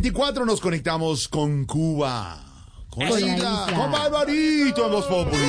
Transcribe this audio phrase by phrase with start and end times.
[0.00, 2.38] 24 nos conectamos con Cuba.
[2.88, 5.42] Con la isla, con Barbarito en Voz Populi.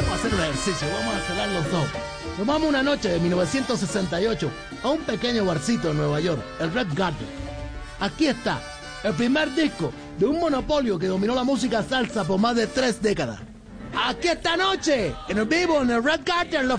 [0.00, 1.90] Vamos a hacer un ejercicio, vamos a cerrar los ojos.
[2.38, 4.50] Nos vamos una noche de 1968
[4.82, 7.28] a un pequeño barcito en Nueva York, el Red Garden.
[8.00, 8.58] Aquí está,
[9.04, 13.02] el primer disco de un monopolio que dominó la música salsa por más de tres
[13.02, 13.40] décadas.
[13.94, 16.78] Aquí esta noche, en el vivo, en el Red Garden, la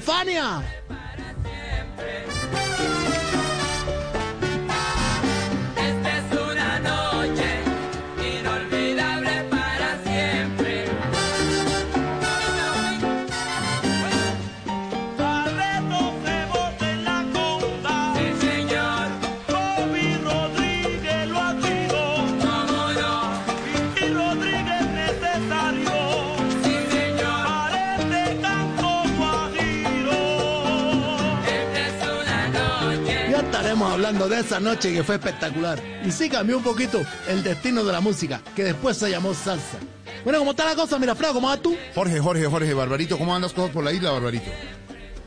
[33.68, 35.78] estaremos hablando de esa noche que fue espectacular.
[36.06, 39.78] Y sí cambió un poquito el destino de la música, que después se llamó salsa.
[40.23, 40.98] Bueno, ¿cómo está la cosa?
[40.98, 41.76] Mira, Fran, ¿cómo vas tú?
[41.94, 44.50] Jorge, Jorge, Jorge, Barbarito, ¿cómo andas cosas por la isla, Barbarito?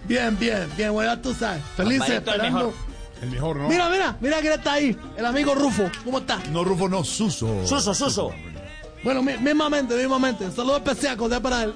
[0.04, 1.62] Bien, bien, bien, bueno, tú sabes.
[1.76, 2.58] Felices Barbarito, el esperando.
[2.58, 2.74] mejor.
[3.22, 3.68] El mejor, ¿no?
[3.68, 4.96] Mira, mira, mira quién está ahí.
[5.18, 5.90] El amigo Rufo.
[6.02, 6.38] ¿Cómo está?
[6.50, 7.66] No, Rufo, no, Suso.
[7.66, 8.32] Suso, Suso.
[9.04, 10.44] Bueno, mi- mismamente, mismamente.
[10.46, 11.74] Un saludo especial, para él.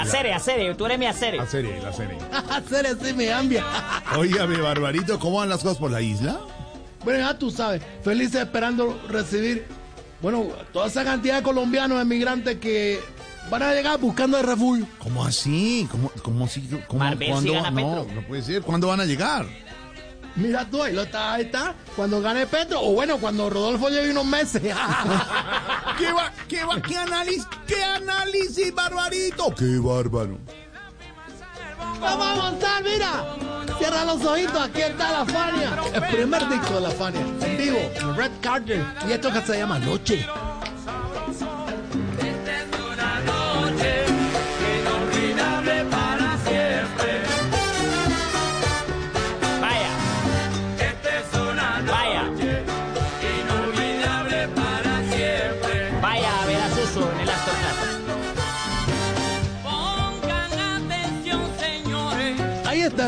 [0.00, 1.40] A serie, a serie, tú eres mi a serie.
[1.40, 2.16] La serie, la serie.
[2.50, 3.64] Hacer así me cambia.
[4.16, 6.40] Óigame, Barbarito, ¿cómo van las cosas por la isla?
[7.04, 7.82] Bueno, ya tú sabes.
[8.02, 9.66] Felices esperando recibir,
[10.22, 12.98] bueno, toda esa cantidad de colombianos emigrantes que
[13.50, 14.86] van a llegar buscando el refugio.
[14.98, 15.86] ¿Cómo así?
[15.90, 16.68] ¿Cómo, cómo así?
[16.88, 17.52] ¿Cómo, Marvel, ¿Cuándo?
[17.52, 18.62] gana no, no puede ser.
[18.62, 19.46] ¿Cuándo van a llegar?
[20.40, 21.74] Mira tú, ahí, lo está, ahí está.
[21.94, 24.62] Cuando gane Petro, o bueno, cuando Rodolfo lleve unos meses.
[25.98, 26.32] ¿Qué va?
[26.48, 26.80] ¿Qué va?
[26.80, 27.46] ¿Qué análisis?
[27.66, 29.54] ¿Qué análisis, Barbarito?
[29.54, 30.38] ¡Qué bárbaro!
[32.00, 33.36] Vamos a avanzar, mira.
[33.78, 35.78] Cierra los ojitos, aquí está la Fania.
[35.92, 37.78] El primer disco de la Fania, en vivo,
[38.16, 38.82] Red Carter.
[39.06, 40.26] Y esto que se llama Noche.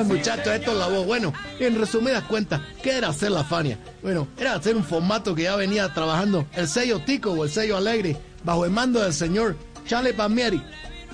[0.02, 1.06] Ahí está el muchacho, esto es la voz.
[1.06, 3.78] Bueno, en resumidas cuentas, ¿qué era hacer la Fania?
[4.02, 7.76] Bueno, era hacer un formato que ya venía trabajando el sello Tico o el sello
[7.76, 10.62] Alegre, bajo el mando del señor Charlie Palmieri.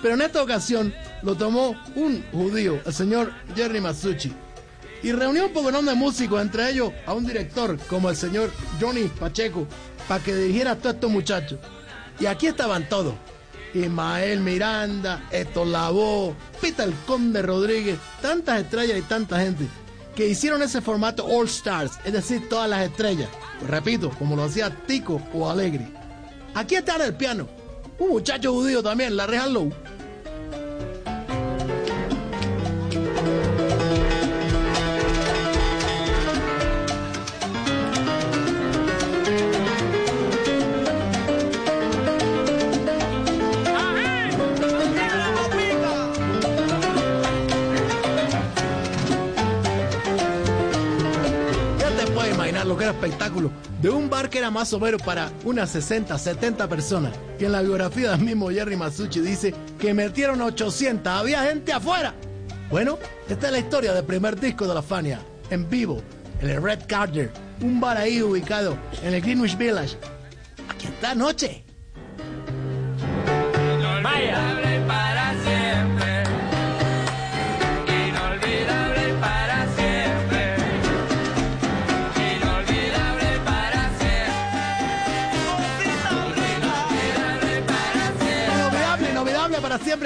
[0.00, 4.32] Pero en esta ocasión lo tomó un judío, el señor Jerry Masucci.
[5.02, 8.50] Y reunió un poco de músicos, entre ellos a un director como el señor
[8.80, 9.66] Johnny Pacheco,
[10.08, 11.58] para que dirigiera a todos estos muchachos.
[12.18, 13.14] Y aquí estaban todos.
[13.74, 19.66] Ismael Miranda, Héctor Lavoe, Peter Conde Rodríguez, tantas estrellas y tanta gente
[20.14, 23.28] que hicieron ese formato All Stars, es decir, todas las estrellas.
[23.68, 25.86] Repito, como lo hacía Tico o Alegre.
[26.54, 27.48] Aquí está el piano,
[27.98, 29.52] un muchacho judío también, la Real
[52.98, 53.50] espectáculo
[53.80, 57.12] de un bar que era más o menos para unas 60, 70 personas.
[57.38, 62.14] Que en la biografía del mismo Jerry Masucci dice que metieron 800, había gente afuera.
[62.70, 62.98] Bueno,
[63.28, 65.20] esta es la historia del primer disco de la Fania,
[65.50, 66.02] en vivo,
[66.40, 67.30] en el Red Carter,
[67.62, 69.96] un bar ahí ubicado en el Greenwich Village.
[70.68, 71.64] Aquí está noche.
[73.78, 74.67] Inolvidable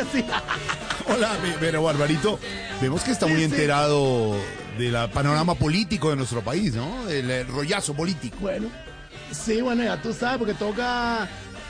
[1.08, 2.38] Hola, pero Barbarito,
[2.80, 3.52] vemos que está muy Sí, sí.
[3.52, 4.36] enterado
[4.78, 7.08] del panorama político de nuestro país, ¿no?
[7.08, 8.36] El, rollazo político.
[8.40, 8.68] Bueno,
[9.30, 11.28] sí, bueno, ya tú sabes, porque toca,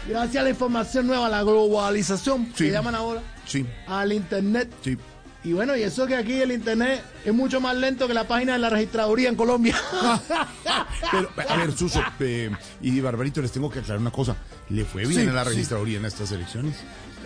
[0.09, 2.65] gracias a la información nueva, la globalización, Sí.
[2.67, 4.97] que llaman ahora, Sí, al internet, sí.
[5.45, 8.53] Y bueno, y eso que aquí el internet es mucho más lento que la página
[8.53, 9.77] de la registraduría en Colombia.
[11.11, 12.51] Pero, a ver, Suso eh,
[12.81, 14.37] y Barbarito, les tengo que aclarar una cosa.
[14.69, 15.51] ¿Le fue bien Sí, a la sí.
[15.51, 16.77] registraduría en estas elecciones?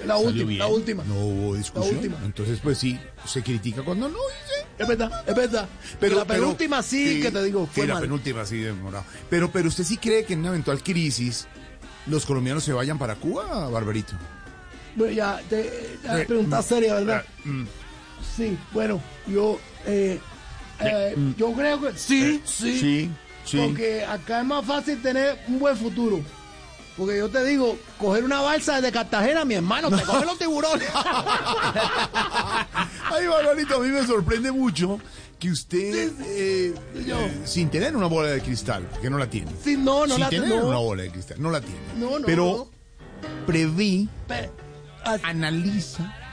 [0.06, 0.58] La ¿Salió última, bien?
[0.58, 1.04] la última.
[1.04, 1.94] No hubo discusión.
[1.96, 2.16] La última.
[2.24, 4.18] Entonces, pues sí, se critica cuando no.
[4.78, 5.68] Es verdad, es verdad.
[6.00, 9.04] Pero la penúltima sí, que te digo, fue sí, la penúltima sí, demorado.
[9.30, 11.46] Pero, pero usted sí cree que en una eventual crisis
[12.06, 14.12] los colombianos se vayan para Cuba, Barbarito.
[14.94, 17.24] Bueno, ya, te, ya Eh, pregunta mm, seria, ¿verdad?
[17.44, 17.64] Mm.
[18.36, 20.20] Sí, bueno, yo, eh,
[20.80, 23.10] eh, yo creo que sí, sí, Sí,
[23.44, 23.58] sí.
[23.58, 26.20] Porque acá es más fácil tener un buen futuro.
[26.96, 30.88] Porque yo te digo, coger una balsa de Cartagena, mi hermano, te cogen los tiburones.
[33.10, 34.98] Ay, Barbarito, a mí me sorprende mucho
[35.38, 39.50] que usted, eh, eh, sin tener una bola de cristal, que no la tiene.
[39.62, 40.66] Sí, no, no sin la tener no.
[40.68, 41.80] una bola de cristal, no la tiene.
[41.98, 42.70] No, no, Pero
[43.46, 44.50] preví, Pe-
[45.22, 46.25] analiza, eh,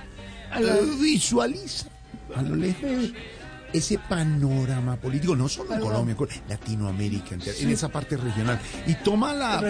[1.00, 1.88] visualiza.
[2.36, 3.12] A lo lejos
[3.74, 5.82] ese panorama político, no solo en.
[5.82, 9.62] Colombia, en Latinoamérica, entera, en esa parte regional, y toma la,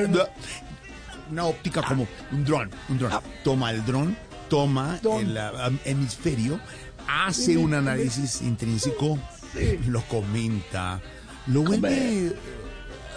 [1.31, 3.11] una óptica como un dron, un dron.
[3.43, 4.15] Toma el dron,
[4.49, 6.59] toma el ah, hemisferio,
[7.07, 9.17] hace un análisis intrínseco,
[9.87, 11.01] lo comenta,
[11.47, 12.35] lo vuelve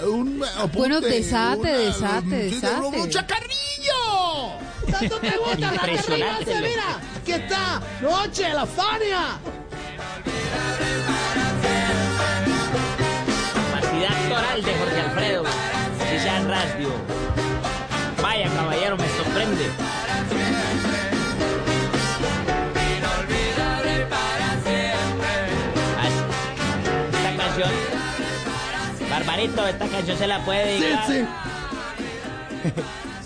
[0.05, 3.01] un apunte, Bueno, desate, una- desate, desate.
[3.01, 4.16] ¡Un chacarrillo!
[4.91, 6.69] ¿Tanto te gusta la terrible?
[6.69, 9.39] Mira, aquí está, Noche, la Fania.
[13.55, 15.45] Capacidad actoral de Jorge Alfredo.
[16.11, 16.91] Si sea radio.
[18.23, 19.67] Vaya caballero, me sorprende.
[27.13, 27.71] Esta canción.
[29.11, 31.27] Barbarito, esta canción se la puede Sí, sí.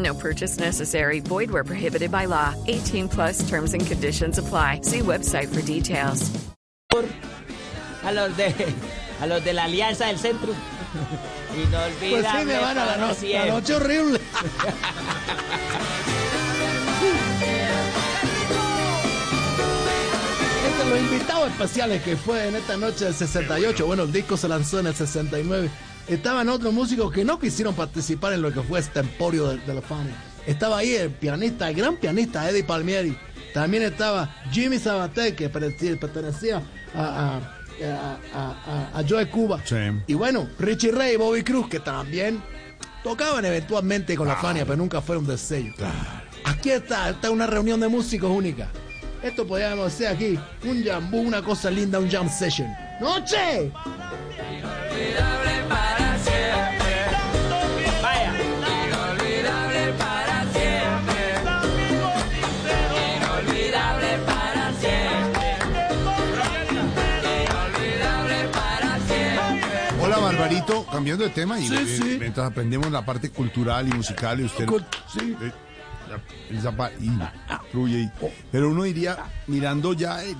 [0.00, 1.20] No purchase necessary.
[1.20, 2.54] Void where prohibited by law.
[2.66, 4.80] 18 plus terms and conditions apply.
[4.82, 6.30] See website for details.
[8.02, 8.54] A los de
[9.20, 10.54] a los de la Alianza del Centro.
[11.54, 12.10] Inolvidable.
[12.22, 14.20] Pues sí, mi hermano, la, para no- la noche horrible.
[20.66, 24.48] Este, los invitados especiales que fue en esta noche del 68, bueno, el disco se
[24.48, 25.70] lanzó en el 69.
[26.10, 29.74] Estaban otros músicos que no quisieron participar en lo que fue este emporio de, de
[29.74, 30.10] la fama.
[30.46, 33.16] Estaba ahí el pianista, el gran pianista Eddie Palmieri.
[33.54, 36.62] También estaba Jimmy Sabaté, que pertenecía
[36.94, 39.60] a, a, a, a- a- a Joe Cuba.
[39.64, 39.76] Sí.
[40.06, 42.42] Y bueno, Richie Ray y Bobby Cruz, que también
[43.04, 45.72] tocaban eventualmente con la Fania, pero nunca fueron del sello.
[46.44, 48.68] Aquí está, está una reunión de músicos única.
[49.22, 52.68] Esto podríamos hacer aquí, un jambú, una cosa linda, un jam session.
[53.00, 53.70] ¡Noche!
[71.00, 72.16] Cambiando de tema y Sí, eh, sí.
[72.20, 74.66] mientras aprendemos la parte cultural y musical y usted
[75.12, 75.34] sí.
[75.40, 75.52] eh,
[76.50, 77.10] el zapa- y
[77.72, 78.10] fluye y-
[78.52, 79.16] pero uno iría
[79.46, 80.36] mirando ya el,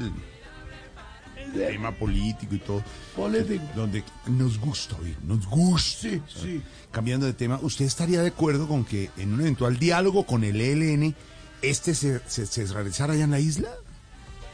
[1.37, 2.85] el tema político y todo
[3.17, 3.65] Político.
[3.75, 6.01] donde nos gusta oír, nos gusta.
[6.09, 6.63] Sí, sí.
[6.91, 10.61] Cambiando de tema, ¿usted estaría de acuerdo con que en un eventual diálogo con el
[10.61, 11.15] ELN
[11.63, 13.69] este se, se, se realizara allá en la isla?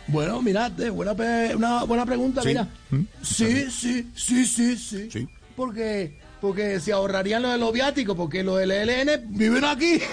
[0.09, 1.13] Bueno, mira, eh, buena,
[1.57, 2.69] una buena pregunta, mira.
[2.91, 3.01] ¿Mm?
[3.23, 4.77] Sí, sí, sí, sí,
[5.11, 5.29] sí.
[5.57, 9.99] Porque, porque se ahorrarían lo de los viáticos, porque los del ELN viven aquí.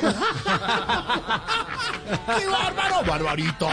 [2.38, 3.04] ¡Qué bárbaro!
[3.06, 3.68] ¡Barbarito!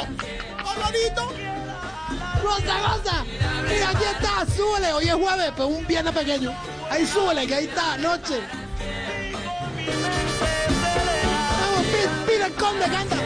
[0.65, 1.33] ¡Barbarito!
[2.43, 3.25] ¡Goza, goza!
[3.69, 4.93] Mira, aquí está, súbele.
[4.93, 6.53] Hoy es jueves, pues un viernes pequeño.
[6.91, 8.41] Ahí súbele, que ahí está, noche.
[11.61, 13.17] Vamos, pi- pide el conde, canta.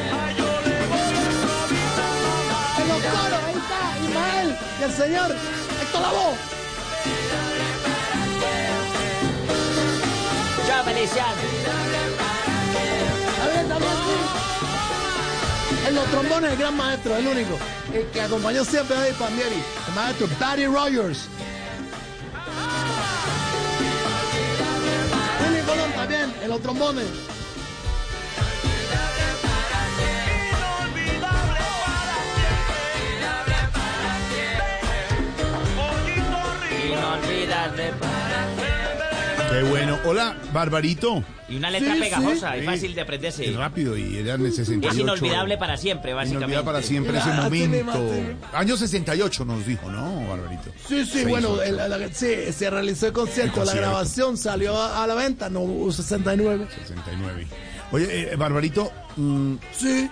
[2.79, 5.35] En los coros, ahí está, Ismael y el señor
[5.81, 6.35] Héctor Lavoe.
[11.07, 11.19] Sí.
[15.87, 17.59] En los trombones, el gran maestro, el único.
[17.93, 19.63] El que acompañó siempre a Eddie Palmieri.
[19.89, 21.29] El maestro Buddy Rogers.
[25.43, 27.05] Willy Colón también, en los trombones.
[36.87, 37.93] Inolvidable
[40.05, 41.23] Hola, Barbarito.
[41.49, 42.59] Y una letra Sí, pegajosa sí.
[42.61, 43.49] y fácil de aprenderse.
[43.49, 44.93] Es rápido y era en el 68.
[44.95, 46.45] Es inolvidable para siempre, básicamente.
[46.55, 48.01] Inolvidable para siempre ese momento.
[48.53, 50.71] Año 68 nos dijo, ¿no, Barbarito?
[50.89, 51.63] Sí, sí, 6, bueno, 8.
[51.63, 55.49] el- la- sí, se realizó el concierto, El la grabación salió a, a la venta,
[55.49, 56.67] no hubo 69.
[56.87, 57.47] 69.
[57.93, 60.11] Oye, eh, Barbarito, mm, Sí,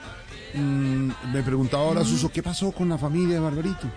[0.55, 3.91] mm, me preguntaba ahora Suso, ¿qué pasó con la familia de Barbarito?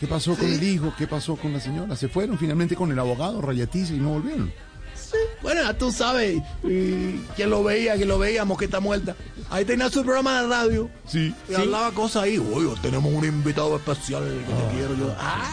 [0.00, 0.94] ¿Qué pasó con el hijo?
[0.96, 1.96] ¿Qué pasó con la señora?
[1.96, 4.52] ¿Se fueron finalmente con el abogado Rayatiz y no volvieron?
[5.42, 9.14] Bueno, ya tú sabes, y quien lo veía, quien lo veía, mosquita muerta.
[9.50, 11.34] Ahí tenía su programa de radio Sí.
[11.48, 12.38] y hablaba cosas ahí.
[12.38, 15.14] Oye, tenemos un invitado especial que te quiero yo.
[15.18, 15.48] Ah,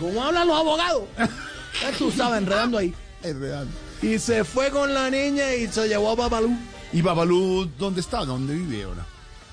[0.00, 1.04] ¿cómo hablan los abogados?
[1.18, 2.92] Ya tú sabes, enredando ahí.
[3.22, 3.68] Real.
[4.02, 6.56] Y se fue con la niña y se llevó a Papalú.
[6.92, 8.24] ¿Y Babalú dónde está?
[8.24, 9.06] ¿Dónde vive ahora?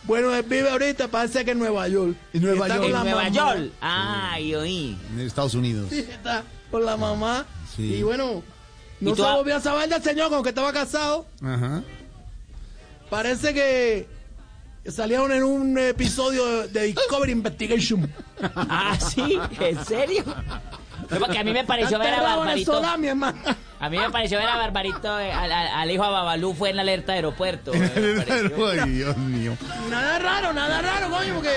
[0.03, 2.15] Bueno, él vive ahorita, parece que en Nueva York.
[2.33, 2.79] En Nueva Está York.
[2.79, 3.35] con En la Nueva mamá.
[3.35, 3.71] York.
[3.79, 4.97] Ay, oí.
[5.13, 5.87] En Estados Unidos.
[5.91, 7.45] Sí, está con la mamá.
[7.75, 7.83] Sí.
[7.95, 8.41] Y bueno,
[9.01, 11.25] no ¿Y tú se volvió a saber del señor con que estaba casado.
[11.43, 11.81] Ajá.
[13.09, 14.07] Parece que
[14.91, 18.11] salieron en un episodio de Discovery Investigation.
[18.55, 20.23] Ah, sí, ¿en serio?
[21.09, 22.81] No, porque a mí me pareció ver a Barbarito.
[23.81, 26.69] A mí me pareció ver a Barbarito, eh, al, al- al hijo a Babalú fue
[26.69, 27.71] en la alerta de aeropuerto.
[27.73, 28.67] eh, pareció.
[28.83, 29.57] Ay, Dios mío.
[29.89, 31.49] Nada raro, nada raro, coño, porque.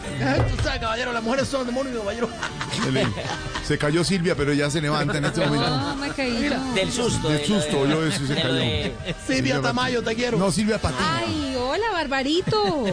[0.56, 2.28] Tú sabes, caballero, las mujeres son demonios, caballero.
[3.62, 5.68] Se, se cayó Silvia, pero ya se levanta en este momento.
[5.68, 6.48] No, me caí.
[6.50, 6.72] no.
[6.74, 7.28] Del susto.
[7.28, 8.54] Del de susto, de- yo eso se de cayó.
[8.54, 8.94] de-
[9.26, 10.38] Silvia Tamayo, te quiero.
[10.38, 11.00] No, Silvia Patiño.
[11.08, 12.84] Ay, hola, Barbarito.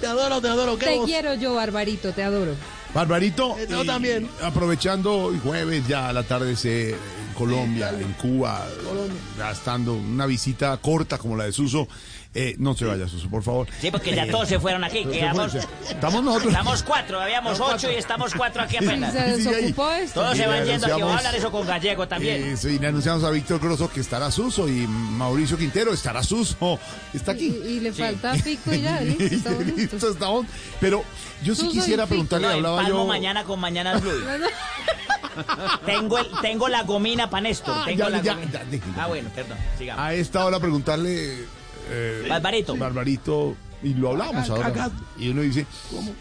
[0.00, 0.78] Te adoro, te adoro.
[0.78, 2.54] ¿Qué Te quiero yo, Barbarito, te adoro.
[2.94, 4.28] Barbarito, Eh, yo también.
[4.42, 8.04] aprovechando hoy jueves ya al atardecer en Colombia, Sí, dale.
[8.04, 9.16] en Cuba, Colombia.
[9.38, 11.88] gastando una visita corta como la de Suso,
[12.34, 13.66] eh, no se vaya Suso, por favor.
[13.80, 15.04] Sí, porque ya todos se fueron aquí.
[15.04, 15.54] Quedamos,
[15.88, 16.52] Estamos nosotros.
[16.52, 19.12] estamos cuatro, habíamos ocho y estamos cuatro aquí apenas.
[19.12, 20.20] Se desocupó esto.
[20.20, 21.02] Todos se Y van yendo aquí.
[21.02, 22.42] Voy a hablar eso con Gallego también.
[22.42, 26.78] Eh, sí, le anunciamos a Víctor Grosso que estará Suso y Mauricio Quintero estará Suso.
[27.12, 27.46] Está Y, aquí.
[27.66, 29.92] y le falta pico y ya, listo, estamos listos.
[29.92, 30.46] Listo, estamos.
[30.80, 31.04] Pero
[31.42, 33.04] yo sí Suso y quisiera preguntarle, No, hablaba yo.
[33.04, 34.10] mañana con Mañana Blue.
[35.86, 37.74] tengo, el, tengo la gomina para Néstor.
[37.76, 38.52] Ah, tengo ya, la ya, gomina.
[38.52, 39.58] ya, ah, bueno, perdón.
[39.78, 40.02] Sigamos.
[40.04, 41.44] A esta hora preguntarle.
[41.90, 42.76] Eh, Barbarito.
[42.76, 44.68] Barbarito, y lo hablamos Acá- ahora.
[44.68, 45.66] acá- Y uno dice,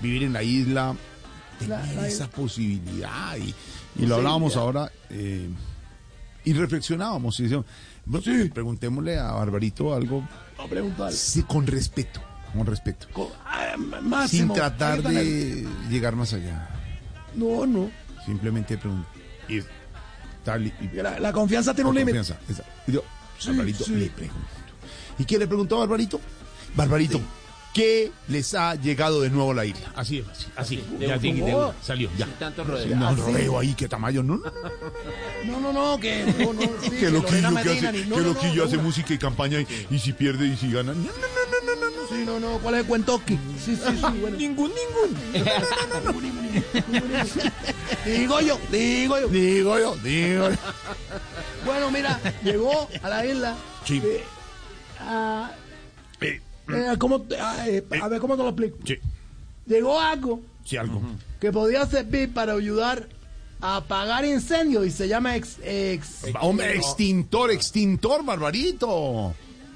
[0.01, 0.95] vivir en la isla,
[1.59, 3.35] tener esa posibilidad.
[3.37, 3.53] Y,
[3.97, 5.49] y lo hablábamos ahora eh,
[6.43, 7.39] y reflexionábamos.
[7.39, 7.65] Y decíamos,
[8.05, 10.27] bueno, preguntémosle a Barbarito algo
[10.57, 11.11] No preguntar.
[11.13, 12.21] sí, con respeto.
[12.53, 13.07] Con respeto.
[13.45, 14.53] Ah, Sin Máximo.
[14.53, 16.67] tratar la- de llegar más allá.
[17.35, 17.89] No, no.
[18.25, 19.09] Simplemente preguntar.
[19.47, 19.61] Y,
[20.43, 22.17] tal, y- y- La, la confianza tiene con un límite.
[22.17, 22.43] confianza.
[22.51, 22.63] Esa.
[22.87, 23.03] Y yo,
[23.45, 23.95] Barbarito, sí.
[23.95, 24.47] le pregunto.
[25.19, 26.19] ¿Y qué le preguntó a Barbarito?
[26.75, 27.19] Barbarito,
[27.73, 29.91] ¿qué les ha llegado de nuevo a la isla?
[29.95, 30.47] Así es, así.
[30.55, 30.83] así.
[30.99, 31.73] Ya, un- de- de- ¿Cómo?
[31.81, 32.25] salió, ya.
[32.39, 34.23] Tanto No, rodeo ahí, qué tamaño.
[34.23, 34.51] No, no, no.
[35.45, 36.25] No, no, no, que.
[36.39, 38.77] No, no, sí, Que que loquillo que hace, ni- no, que no, no, loquillo hace
[38.77, 40.93] no, música y campaña y, y si pierde y si gana.
[40.93, 42.07] No, no, no, no, no, no.
[42.09, 43.35] Sí, no, no, ¿cuál es el cuentoski?
[43.63, 44.37] Sí, sí, sí, bueno.
[44.37, 45.43] Ningún, ningún.
[48.05, 49.27] Digo yo, digo yo.
[49.27, 50.55] Digo yo, digo yo.
[51.65, 53.55] Bueno, mira, llegó a la isla.
[53.85, 54.01] Sí.
[54.03, 54.23] eh,
[55.01, 55.51] a,
[56.21, 56.39] Eh,
[56.69, 58.77] eh, ¿cómo te- a, eh, a ver, ¿cómo te lo explico?
[58.85, 58.97] sí,
[59.65, 61.01] Llegó algo sí, algo.
[61.39, 63.07] que podía servir para ayudar
[63.61, 69.33] a apagar incendios y se llama ex, ex- Hombre, extintor, extintor, Barbarito.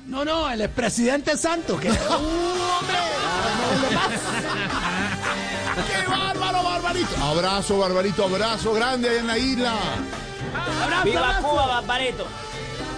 [0.08, 2.96] No, no, el expresidente Santos, que ¡Uh, hombre!
[5.88, 7.16] ¡Qué bárbaro, Barbarito!
[7.24, 9.74] Abrazo, Barbarito, abrazo grande en la isla.
[10.84, 11.48] Abrazo, ¡Viva abrazo.
[11.48, 12.26] Cuba, Barbarito!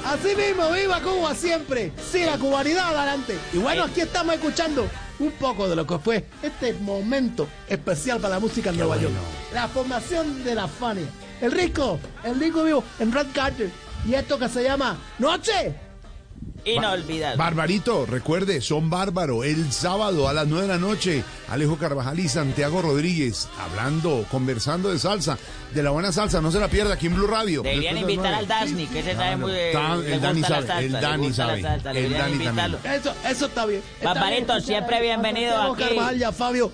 [0.07, 1.91] Así mismo, viva Cuba siempre.
[2.01, 3.37] Sí, la cubanidad adelante.
[3.51, 4.87] Y bueno, aquí estamos escuchando
[5.19, 9.13] un poco de lo que fue este momento especial para la música en Nueva York.
[9.53, 11.07] La formación de la Fania.
[11.41, 13.69] El rico, el rico vivo en Red Carter.
[14.07, 15.86] Y esto que se llama Noche.
[16.67, 17.37] Inolvidable.
[17.37, 19.43] Barbarito, recuerde, son bárbaro.
[19.43, 24.89] El sábado a las 9 de la noche, Alejo Carvajal y Santiago Rodríguez hablando, conversando
[24.89, 25.37] de salsa,
[25.73, 26.41] de la buena salsa.
[26.41, 27.61] No se la pierda aquí en Blue Radio.
[27.61, 28.47] Deberían invitar al.
[28.47, 31.59] Dasni, que ese sabe muy el Dani sabe, salsa, el Dani sabe,
[31.93, 32.75] el Dani.
[32.83, 33.81] Eso, eso está bien.
[33.95, 34.65] Está Barbarito, bien.
[34.65, 35.83] siempre bienvenido aquí.
[35.83, 36.71] Carvajal y a Fabio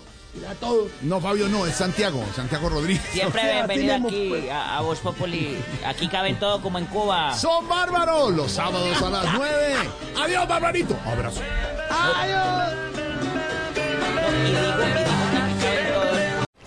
[0.49, 0.89] a todos.
[1.01, 3.03] No, Fabio, no, es Santiago, Santiago Rodríguez.
[3.11, 4.49] Siempre O sea, bienvenido aquí pues.
[4.51, 5.57] a, a Voz Populi.
[5.85, 7.35] Aquí caben todo como en Cuba.
[7.37, 9.75] Son bárbaros los sábados a las 9.
[10.21, 10.95] Adiós, Barbarito.
[11.05, 11.41] Abrazo.
[11.89, 12.73] ¡Adiós!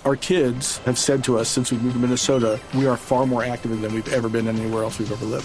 [0.04, 3.42] Our kids have said to us since we moved to Minnesota, we are far more
[3.44, 5.44] active than we've ever been anywhere else we've ever lived.